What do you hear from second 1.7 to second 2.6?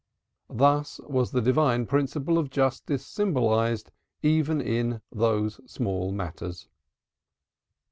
principle of